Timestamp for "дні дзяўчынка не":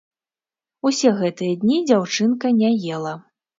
1.65-2.75